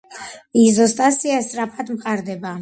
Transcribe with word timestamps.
იზოსტაზია 0.61 1.43
სწრაფად 1.49 1.93
მყარდება. 1.99 2.57